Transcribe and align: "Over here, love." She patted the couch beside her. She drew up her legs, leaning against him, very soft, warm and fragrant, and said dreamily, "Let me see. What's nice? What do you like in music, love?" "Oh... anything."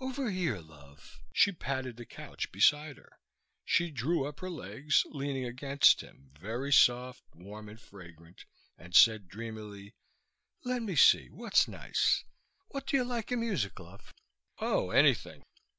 "Over 0.00 0.30
here, 0.30 0.60
love." 0.60 1.20
She 1.34 1.52
patted 1.52 1.98
the 1.98 2.06
couch 2.06 2.50
beside 2.50 2.96
her. 2.96 3.18
She 3.66 3.90
drew 3.90 4.26
up 4.26 4.40
her 4.40 4.48
legs, 4.48 5.02
leaning 5.10 5.44
against 5.44 6.00
him, 6.00 6.30
very 6.40 6.72
soft, 6.72 7.22
warm 7.34 7.68
and 7.68 7.78
fragrant, 7.78 8.46
and 8.78 8.94
said 8.96 9.28
dreamily, 9.28 9.92
"Let 10.64 10.80
me 10.80 10.96
see. 10.96 11.28
What's 11.28 11.68
nice? 11.68 12.24
What 12.68 12.86
do 12.86 12.96
you 12.96 13.04
like 13.04 13.30
in 13.30 13.40
music, 13.40 13.78
love?" 13.78 14.14
"Oh... 14.58 14.88
anything." 14.90 15.42